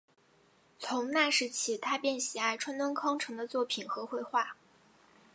[0.79, 4.55] 从那时起他便喜爱川端康成的作品和绘画。